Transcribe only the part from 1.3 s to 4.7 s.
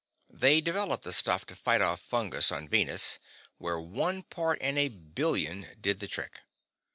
to fight off fungus on Venus, where one part